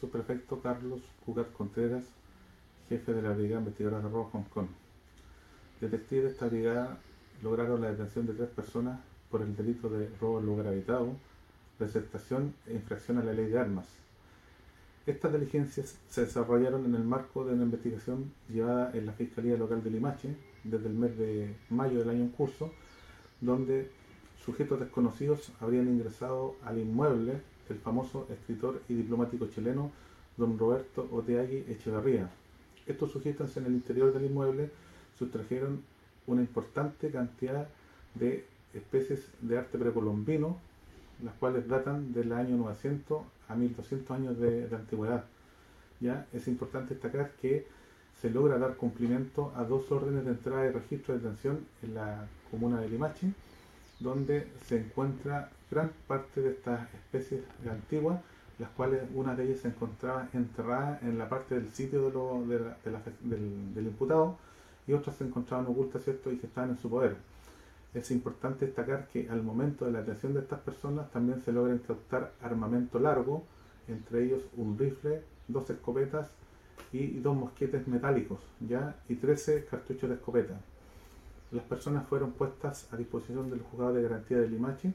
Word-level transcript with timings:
subprefecto 0.00 0.60
Carlos 0.60 1.00
Cugat 1.24 1.52
Contreras, 1.52 2.04
jefe 2.88 3.12
de 3.12 3.22
la 3.22 3.32
Brigada 3.32 3.60
Investigadora 3.60 4.00
de 4.00 4.08
Robo 4.08 4.30
Hong 4.32 4.44
Kong. 4.44 4.68
Detectives 5.80 6.24
de 6.24 6.30
esta 6.30 6.46
brigada 6.46 6.98
lograron 7.42 7.80
la 7.80 7.90
detención 7.90 8.26
de 8.26 8.34
tres 8.34 8.48
personas 8.50 9.00
por 9.30 9.42
el 9.42 9.54
delito 9.56 9.88
de 9.88 10.08
robo 10.20 10.40
en 10.40 10.46
lugar 10.46 10.68
habitado, 10.68 11.12
receptación 11.78 12.54
e 12.66 12.74
infracción 12.74 13.18
a 13.18 13.24
la 13.24 13.32
ley 13.32 13.46
de 13.46 13.58
armas. 13.58 13.86
Estas 15.06 15.32
diligencias 15.32 15.98
se 16.08 16.22
desarrollaron 16.22 16.84
en 16.84 16.94
el 16.94 17.04
marco 17.04 17.44
de 17.44 17.54
una 17.54 17.64
investigación 17.64 18.32
llevada 18.48 18.90
en 18.94 19.06
la 19.06 19.12
Fiscalía 19.12 19.56
Local 19.56 19.82
de 19.82 19.90
Limache 19.90 20.36
desde 20.64 20.88
el 20.88 20.94
mes 20.94 21.16
de 21.16 21.54
mayo 21.70 22.00
del 22.00 22.10
año 22.10 22.24
en 22.24 22.30
curso, 22.30 22.72
donde 23.40 23.90
sujetos 24.44 24.80
desconocidos 24.80 25.52
habrían 25.60 25.88
ingresado 25.88 26.56
al 26.64 26.78
inmueble 26.78 27.40
del 27.68 27.78
famoso 27.78 28.26
escritor 28.30 28.82
y 28.88 28.94
diplomático 28.94 29.46
chileno 29.48 29.90
don 30.36 30.58
Roberto 30.58 31.08
Oteagui 31.12 31.64
Echeverría. 31.68 32.30
Estos 32.86 33.12
sujetos 33.12 33.56
en 33.56 33.66
el 33.66 33.72
interior 33.72 34.12
del 34.12 34.26
inmueble 34.26 34.70
sustrajeron 35.18 35.82
una 36.26 36.40
importante 36.40 37.10
cantidad 37.10 37.68
de 38.14 38.46
especies 38.74 39.28
de 39.40 39.58
arte 39.58 39.78
precolombino, 39.78 40.58
las 41.24 41.34
cuales 41.34 41.66
datan 41.68 42.12
del 42.12 42.32
año 42.32 42.56
900 42.56 43.22
a 43.48 43.54
1200 43.54 44.10
años 44.16 44.38
de, 44.38 44.68
de 44.68 44.76
antigüedad. 44.76 45.24
Ya 46.00 46.26
es 46.32 46.46
importante 46.46 46.94
destacar 46.94 47.32
que 47.40 47.66
se 48.20 48.30
logra 48.30 48.58
dar 48.58 48.76
cumplimiento 48.76 49.52
a 49.56 49.64
dos 49.64 49.90
órdenes 49.90 50.24
de 50.24 50.32
entrada 50.32 50.66
y 50.66 50.70
registro 50.70 51.14
de 51.14 51.20
detención 51.20 51.60
en 51.82 51.94
la 51.94 52.26
comuna 52.50 52.80
de 52.80 52.88
Limache, 52.88 53.32
donde 54.00 54.48
se 54.66 54.78
encuentra 54.78 55.50
gran 55.70 55.92
parte 56.06 56.40
de 56.40 56.50
estas 56.50 56.92
especies 56.94 57.42
antiguas, 57.68 58.20
las 58.58 58.70
cuales 58.70 59.02
una 59.14 59.34
de 59.34 59.44
ellas 59.44 59.60
se 59.60 59.68
encontraba 59.68 60.28
enterrada 60.32 60.98
en 61.02 61.18
la 61.18 61.28
parte 61.28 61.54
del 61.54 61.70
sitio 61.70 62.02
de 62.02 62.12
lo, 62.12 62.44
del, 62.44 63.86
imputado 63.86 64.36
y 64.86 64.92
otras 64.92 65.16
se 65.16 65.24
encontraban 65.24 65.66
ocultas 65.66 66.02
¿cierto? 66.02 66.32
y 66.32 66.38
que 66.38 66.46
estaban 66.46 66.70
en 66.70 66.78
su 66.78 66.90
poder. 66.90 67.16
Es 67.94 68.10
importante 68.10 68.66
destacar 68.66 69.08
que 69.08 69.28
al 69.30 69.42
momento 69.42 69.84
de 69.84 69.92
la 69.92 70.00
detención 70.00 70.34
de 70.34 70.40
estas 70.40 70.60
personas 70.60 71.10
también 71.10 71.42
se 71.42 71.52
logra 71.52 71.74
incautar 71.74 72.32
armamento 72.42 72.98
largo, 72.98 73.44
entre 73.86 74.24
ellos 74.24 74.42
un 74.56 74.78
rifle, 74.78 75.22
dos 75.46 75.70
escopetas 75.70 76.28
y 76.92 77.18
dos 77.20 77.36
mosquetes 77.36 77.86
metálicos, 77.88 78.40
ya 78.60 78.96
y 79.08 79.14
13 79.14 79.66
cartuchos 79.66 80.08
de 80.08 80.16
escopeta. 80.16 80.60
Las 81.50 81.64
personas 81.64 82.06
fueron 82.06 82.32
puestas 82.32 82.88
a 82.92 82.96
disposición 82.96 83.50
del 83.50 83.62
juzgado 83.62 83.94
de 83.94 84.02
garantía 84.02 84.38
de 84.38 84.48
Limache 84.48 84.92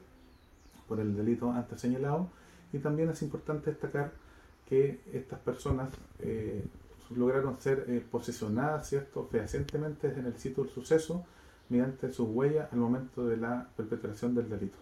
por 0.88 1.00
el 1.00 1.16
delito 1.16 1.50
antes 1.50 1.80
señalado 1.80 2.28
y 2.72 2.78
también 2.78 3.10
es 3.10 3.22
importante 3.22 3.70
destacar 3.70 4.12
que 4.68 5.00
estas 5.12 5.40
personas 5.40 5.92
eh, 6.20 6.64
lograron 7.14 7.60
ser 7.60 7.84
eh, 7.88 8.04
posesionadas 8.08 8.88
¿cierto? 8.88 9.28
fehacientemente 9.30 10.08
en 10.08 10.26
el 10.26 10.38
sitio 10.38 10.64
del 10.64 10.72
suceso 10.72 11.24
mediante 11.68 12.12
sus 12.12 12.28
huellas 12.28 12.72
al 12.72 12.78
momento 12.78 13.26
de 13.26 13.36
la 13.36 13.68
perpetración 13.76 14.34
del 14.34 14.48
delito. 14.48 14.78